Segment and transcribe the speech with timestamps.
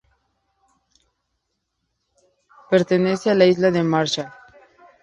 [2.71, 4.31] Pertenece a las Islas Marshall.